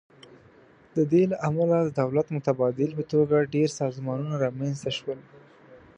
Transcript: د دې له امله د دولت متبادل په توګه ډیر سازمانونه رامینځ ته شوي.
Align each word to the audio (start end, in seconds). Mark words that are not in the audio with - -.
د 0.95 0.97
دې 1.11 1.23
له 1.31 1.37
امله 1.47 1.77
د 1.81 1.89
دولت 2.01 2.27
متبادل 2.35 2.89
په 2.97 3.03
توګه 3.13 3.49
ډیر 3.53 3.67
سازمانونه 3.79 4.33
رامینځ 4.43 4.77
ته 4.83 4.89
شوي. 4.97 5.17